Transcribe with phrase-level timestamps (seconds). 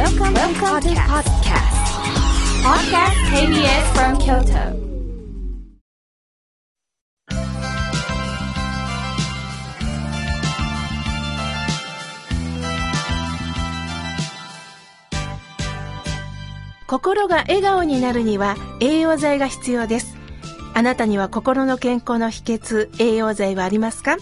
[0.00, 1.76] Welcome, Welcome to podcast.
[2.64, 4.72] Podcast KBS from Kyoto.
[16.86, 20.16] 心が笑顔になるには栄養剤が必要です。
[20.72, 24.16] あなたには心の健康の秘訣、栄養剤はありますか？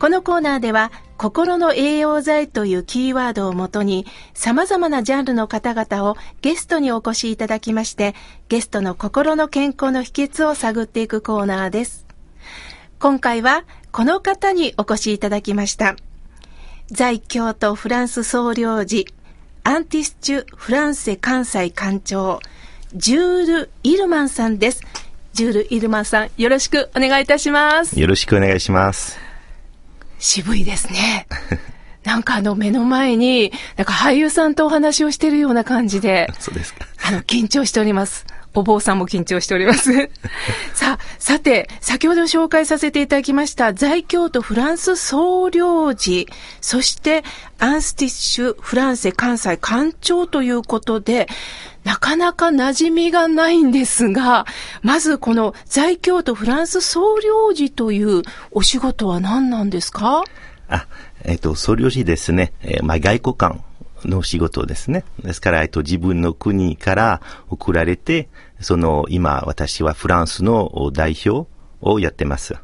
[0.00, 8.14] このコーナーでは、心の栄養剤というキーワードをもとに、様々なジャンルの方々をゲストにお越しいただきまして、
[8.48, 12.06] ゲストの心の健康の秘訣を探っていくコーナーです。
[13.00, 15.96] 今回は、この方にお越しいただきました。
[16.88, 19.06] 在京都フランス総領事、
[19.64, 22.38] アンティスチュ・フランセ関西館長、
[22.94, 24.82] ジュール・イルマンさんです。
[25.32, 27.98] ジュール・イルマンさん、よろしくお願いいたします。
[27.98, 29.27] よろしくお願いします。
[30.18, 31.26] 渋いですね。
[32.04, 36.86] なんかあの目の前に、なんか俳優さんとお話をしているような感じで、 そうですか。
[37.04, 38.24] あの、緊張しております。
[38.54, 39.92] お坊さんも緊張しております。
[40.74, 46.26] さあ、さて、先ほど紹介させていただきました、在京都フランス総領事、
[46.60, 47.24] そして
[47.58, 51.28] アンスティッシュフランセ関西館長ということで、
[51.84, 54.46] なかなか馴染みがないんですが、
[54.82, 60.24] まずこの在京都フランス総領事というお仕事は何なんですか？
[60.68, 60.86] あ、
[61.24, 62.52] えっ、ー、と、総領事ですね。
[62.62, 63.64] えー、まあ、外交官
[64.04, 65.04] の仕事ですね。
[65.22, 68.28] ですから、えっと、自分の国から送られて、
[68.60, 71.48] その、今、私はフランスの代表
[71.80, 72.56] をやってます。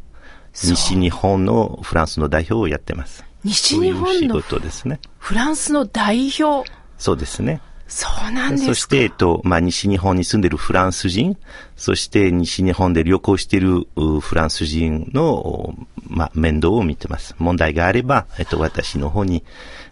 [0.54, 3.24] 西日本のフランスの代表をやってます。
[3.42, 5.00] 西日本の仕事ですね。
[5.18, 6.68] フランスの代表
[6.98, 7.60] そうですね。
[7.94, 11.38] そうなんですそして、えっと、まあ、西日本に住んでるフランス人、
[11.76, 15.76] そして西日本で旅行しているフランス人の、
[16.08, 17.36] まあ、面倒を見てます。
[17.38, 19.44] 問題があれば、えっと、私の方に、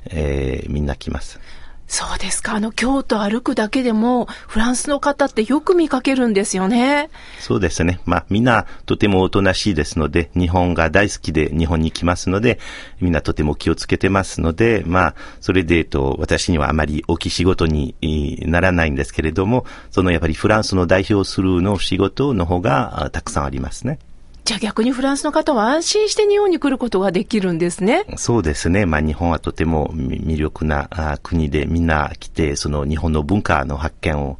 [0.06, 1.38] えー、みんな来ます。
[1.86, 2.54] そうですか。
[2.54, 7.10] あの、京都歩くだけでも、フランスの方ってよく見かけるんですよね。
[7.38, 8.00] そうですね。
[8.06, 12.58] まあ、みんなとてもおとなしいですので、日本が大好きで日本に来ますので、
[13.00, 17.94] みんなとても気をつけてますので、まあ、それで、えっと、私にはあまり大きい仕事に
[18.46, 23.98] ならないんですけれども、そのやっぱりフランスの代表するの仕事の方がたくさんありますね。
[24.44, 28.04] じゃあ逆にフランスの方は安心して日本に来ることができるんですね。
[28.16, 28.86] そうですね。
[28.86, 34.38] まあ日本はとても魅力な国でみんな来て、その日本の文化の発見を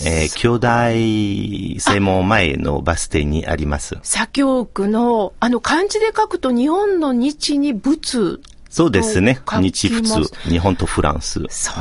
[0.06, 3.98] えー、兄弟専門前のバス停にあります。
[4.02, 8.40] 左京区の、あの漢字で書くと日本の日に仏
[8.70, 9.40] そうですね。
[9.60, 11.44] 日仏、日本とフランス。
[11.50, 11.72] そ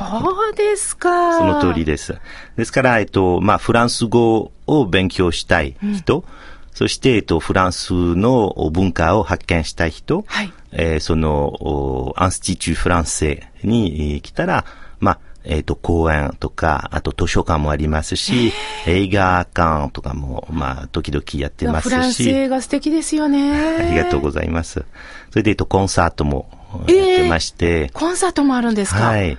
[0.50, 1.38] うですか。
[1.38, 2.18] その通りです。
[2.56, 6.24] ですから、えっと、まあ、フランス語を勉強したい人、うん、
[6.72, 14.64] そして、えっと、フランスの文化を発見したい人、はい、えー、その、アンスティチュフランセに来たら、
[14.98, 18.52] まあ、えっ、ー、と、公園とか、あと図書館もありますし、
[18.86, 21.94] 映画館とかも、まあ、時々やってますし。
[21.94, 23.78] フランス映画素敵ですよね。
[23.78, 24.84] ありがとうございます。
[25.30, 26.50] それで、えっ、と、コンサートも
[26.80, 29.00] やってまして、えー、コンサートもあるんですか？
[29.00, 29.38] はい。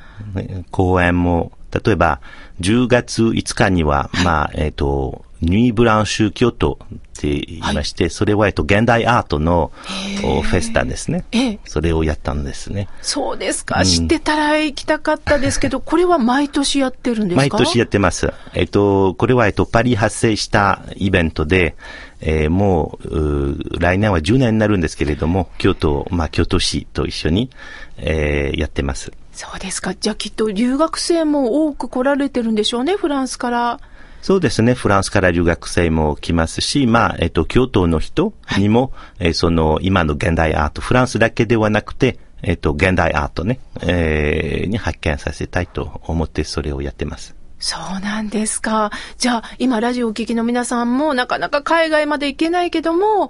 [0.71, 2.21] 公演も、例えば、
[2.59, 11.25] 10月5日には、まあ、えっ、ー、と、ニューブランシュ京都って言いまして、はい、それは、えっと、現代アートのフェスタですね。
[11.31, 11.59] ええ。
[11.65, 12.87] それをやったんですね。
[13.01, 13.79] そうですか。
[13.79, 17.57] うん、知ってたら行きたかったですけど、これは毎年やってるんですか？
[17.57, 18.33] 毎年やってます。
[18.53, 21.75] えっと、これは、えっと、パリ発生したイベントで、
[22.21, 27.49] えー、もう来年は10年になるんですけれども、京都、まあ、京都市と一緒に、
[27.97, 29.13] えー、やってます。
[29.31, 29.95] そうですか。
[29.95, 33.79] じゃあきっと留学生も多く来られてるんでしょうね、フランスから。
[34.21, 34.73] そうですね。
[34.73, 47.35] フランスから留学生も来ますし、まあ、えっと、京都の人にも、はい、えー、その、今の現代アート、フランスだけではなくて、えっと、現代アートね、えー、に発見させたいと思ってそれをやってます。
[47.59, 48.91] そうなんですか。
[49.17, 53.29] じゃあ、今ラジオをお聞きの皆さんも、なかなか海外まで行けないけども、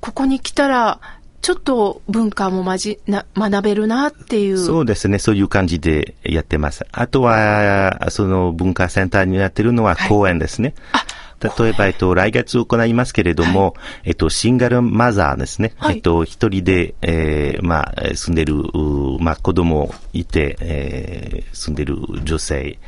[0.00, 1.00] ここに来たら、
[1.40, 4.58] ちょっと文化もまじな学べるなっていう。
[4.58, 5.18] そうですね。
[5.18, 6.86] そういう感じでやってます。
[6.92, 10.74] あとは、その文化センターにやってるのは公園ですね。
[10.92, 11.04] あ
[11.40, 13.74] 例えば、えっと、来月行いますけれども、
[14.04, 15.72] えっと、シンガルマザーですね。
[15.76, 22.78] はいえっと、一人で、えー、まあ、住んでる、うまあ、子供いて、えー、住んでる女性、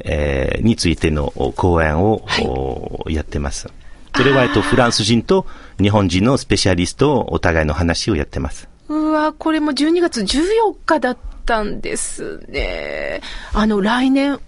[0.00, 3.68] えー、についてのお講演を、おやってます。
[4.14, 5.46] それは、えっと、フランス人と
[5.80, 8.68] 日本人のスペシャリスト、お互いの話をやってます。
[8.88, 11.16] うわ、これも12月14日だっ
[11.46, 13.20] たんですね。
[13.54, 14.38] あの、来年、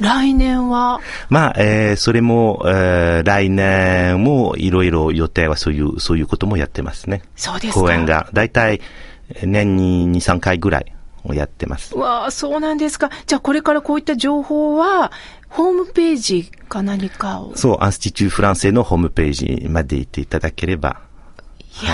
[0.00, 7.22] 来年は、まあ、えー、それも、えー、来年もいろいろ予定はそういう、そういうこともやってますね。
[7.36, 7.80] そうですか。
[7.80, 8.80] 公演が、だいたい
[9.44, 10.92] 年に2、3回ぐらい
[11.24, 11.94] をやってます。
[11.94, 13.10] うわあ、そうなんですか。
[13.26, 15.12] じゃあこれからこういった情報は、
[15.48, 17.56] ホームページか何かを。
[17.56, 21.00] そう、アンスティチューフランセのホームページまで行っていただければ。
[21.82, 21.92] いや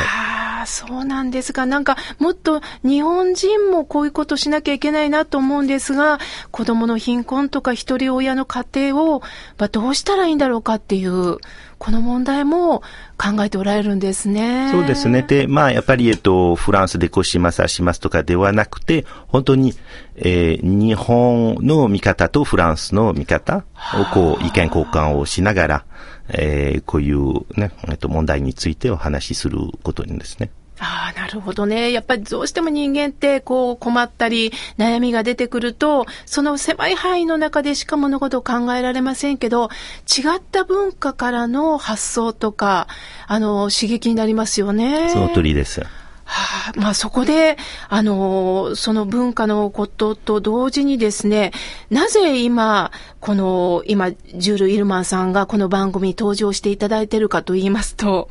[0.62, 6.19] ー、そうなんですが、なんかもっと日本人もこういうことしなきゃいけないなと思うんですが、
[6.51, 9.21] 子供の貧困とか一人親の家庭を、
[9.59, 11.39] まあ、どうしたらいいんだろうかっていう、
[11.79, 12.81] この問題も
[13.17, 14.71] 考えておられるんですね。
[14.71, 15.23] そうですね。
[15.23, 19.75] で、まあ、やっぱり、えっと、フランスでこうします、あしますとかではなくて、本当に、
[20.17, 25.85] えー日本の見方とフランスの見方をこう、意見交換をしながら、
[26.29, 30.50] えーこういうね、えっと、問題についてお話しすることにですね。
[30.81, 31.93] ああ、なるほどね。
[31.93, 39.69] やっぱりどうしても人間ってこう困ったり悩みが出てくると、その狭い範囲の中でしか物事を考えられませんけど、
[40.06, 42.88] 違った文化からの発想とか、
[43.26, 45.11] あの、刺激になりますよね。
[45.11, 45.82] その通りです。
[46.26, 47.56] はあ、まあそこで、
[47.88, 51.53] あの、その文化のことと同時にですね、
[51.91, 58.29] なぜ今、この、今、ジュール・イルマンさんがこの番組に登場していただいているかと言いますと、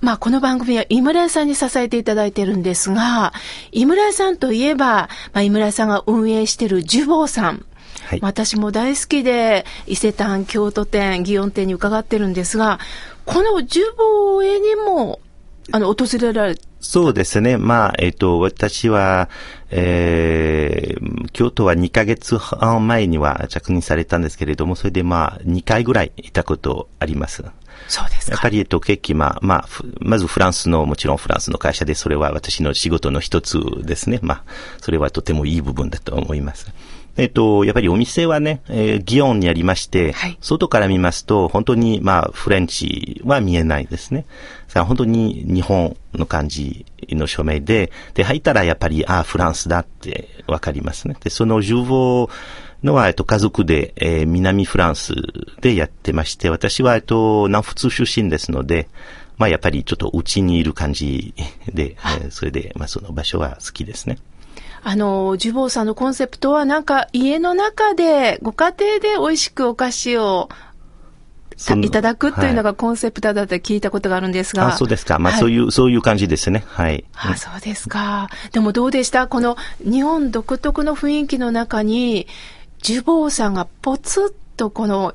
[0.00, 3.32] まあこの番組は井村屋さんに支えていただいてるんですが、
[3.70, 7.66] 井村屋さんといえば、まあ井村屋さんが運営しているジュボーさん。
[8.06, 8.18] はい。
[8.22, 12.80] 私も大好きで、伊勢丹京都店、祇園店に伺ってるんですが、
[13.26, 15.20] このジュボーへにも、
[15.70, 17.58] あの、訪れられそうですね。
[17.58, 19.28] まあ、えっ、と、私は、
[19.70, 20.69] えー、
[21.40, 27.42] 京都は2ヶ月半前には着任されたんですけれども、それでまあ、2回ぐらいいたことあります。
[27.88, 28.32] そうですか。
[28.32, 34.18] やっぱり、えっと、ケーキ、まあ、まあ、ふまずフランスの、もちろんフランスの会社で、それは私の仕事の一つですね。
[34.20, 34.44] まあ、
[34.82, 36.70] それはとてもいい部分だと思います。
[37.20, 44.24] えっと、やっぱりお店はね、えー、ギオンにありまして、はい外から見ますと、本当に、まあ、フレンチは見えないですね。
[44.68, 51.16] さあ、本当に日本の感じの署名で、で、入ったらやっぱり、ああ、フランスだってわかりますね。
[51.22, 52.30] で、そのジュボー
[52.82, 55.12] のは、えっと、家族で、えー南フランス
[55.60, 58.88] でやってまして、私は、えっと、南仏出身ですので、
[59.36, 61.34] まあ、やっぱりちょっと内にいる感じ
[61.72, 64.16] で、えーそれで、まあ、その場所は好きですね。
[64.82, 70.48] あの、ジュボーさんのコンセプトは、なんか家の中で、ご家庭で美味しくお菓子を
[71.82, 74.68] いただくというのはがコンセプトだって聞いたことがあるんですが。
[74.68, 75.18] あ、そうですか。
[75.18, 76.64] まあ、はいそういう、そういう感じですね。
[76.66, 77.04] はい。
[77.14, 78.30] あ、そうですか。
[78.52, 79.26] でもどうでした？
[79.26, 82.26] この日本独特の雰囲気の中に、
[82.82, 85.14] ジュボーさんがポツッとこの、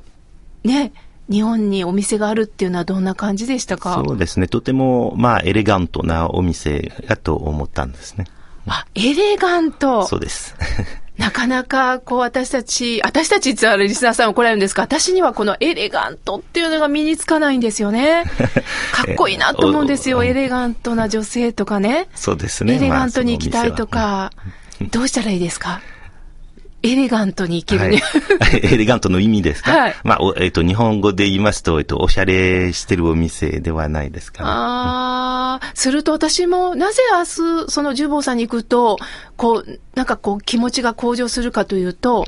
[0.62, 0.92] ね、
[1.28, 4.00] 日本にお店があるっていうのはどんな感じでしたか？
[4.06, 4.46] そうですね。
[4.46, 8.26] とても、まあ、エレガントなお店だと思ったんですね。
[8.68, 10.06] あ、エレガント。
[10.06, 10.54] そうです。
[11.18, 18.24] なかなか、こう、私たち、私たちってあれリスナーさん怒られるんですか私にはこのエレガントっていうのが身につかないんですよね。
[18.92, 20.24] かっこいいなと思うんですよ。
[20.24, 22.08] エレガントな女性とかね。
[22.14, 22.74] そうですね。
[22.76, 25.80] エレガントに行きたいとまあか、どうしたらいいですか？
[26.90, 28.06] エレガントに行けるには。
[28.40, 29.72] はい、 エレガントの意味ですか？
[29.72, 29.94] はい。
[30.04, 34.48] まあ、おえっ、と、日本語で言いますと、えっと、おしゃれしてるお店ではないですかね。
[34.50, 38.98] ああ、すると私も、なぜ明日、その十坊さんに行くと、
[39.36, 42.26] こう、なんかこう、気持ちが向上するかというと、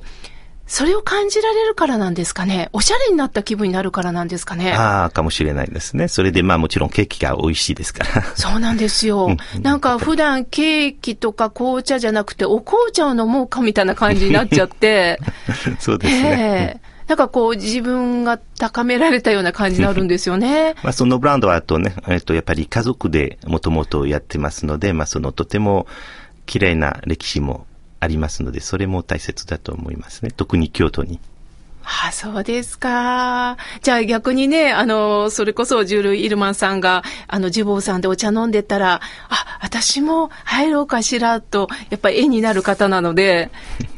[0.68, 2.68] それを感じられるからなんですかね？
[2.72, 4.72] おしゃれになった気分になるからなんですかね？
[4.72, 6.08] ああ、かもしれないですね。
[6.08, 8.22] それで、まあ、もちろんケーキが美味しいですから。
[8.36, 9.34] そうなんですよ。
[9.60, 15.18] なんか普段ケーキとか紅茶じゃなくてお紅茶を飲もうかみたいな感じになっちゃって。
[15.80, 16.80] そうですね。
[16.80, 20.74] ええなんかこう自分が高められたような感じになるんですよね。
[20.84, 25.86] まあ、そのブランドは、あとね、えっと、やっぱり家族でもともとやってますので、まあ、そのとても
[26.44, 27.64] 綺麗な歴史も
[28.00, 30.30] ありますので、それも大切だと思いますね。
[30.30, 31.20] 特に京都に。
[32.06, 33.56] あ、そうですか。
[33.82, 43.50] じゃあ逆にね、あの、それこそジュール・イルマンさんが、あの、ジュボーさんでお茶飲んでたら、あ、私も入ろうかしらと、やっぱり絵になる方なので、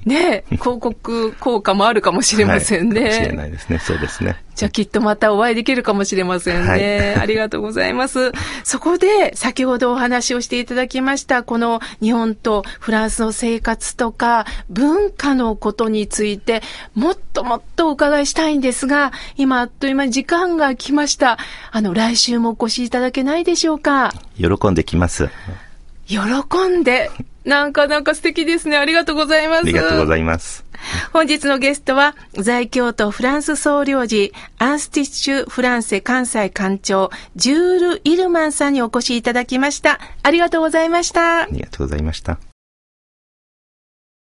[0.04, 3.02] ね、広告効果もあるかもしれませんね。
[3.02, 3.78] はい、かもしれないですね。
[3.78, 4.36] そうですね。
[4.54, 6.68] じゃあきっとまたお会いできるかもしれませんね。
[6.68, 8.32] はい、 ありがとうございます。
[8.64, 16.62] そこで先ほどお話をしていただきました、この日本とフランスの生活とか文化のことについて
[16.94, 21.38] もっともっとお伺いしたいんですが、今あっという間に時間が来ました。
[21.70, 24.12] あの、来週もお越しいただけないでしょうか？
[24.36, 25.28] 喜んできます。
[26.10, 27.10] 喜んで。
[27.44, 28.76] なんかなんか素敵ですね。
[28.76, 29.60] ありがとうございます。
[29.60, 30.64] ありがとうございます。
[31.12, 40.00] 本日のゲストは、在京都フランス総領事、アンスティッシュフランセ関西館長、ジュール・イルマンさんにお越しいただきました。
[40.22, 41.42] ありがとうございました。
[41.42, 42.38] ありがとうございました。